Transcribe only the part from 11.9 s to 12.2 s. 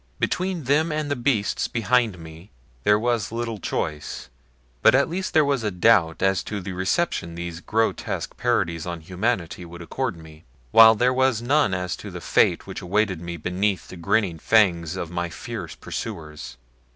to the